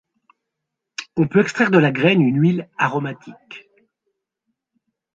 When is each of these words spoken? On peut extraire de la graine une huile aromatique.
On 1.15 1.27
peut 1.27 1.41
extraire 1.41 1.69
de 1.69 1.77
la 1.77 1.91
graine 1.91 2.21
une 2.23 2.39
huile 2.41 2.67
aromatique. 2.79 3.69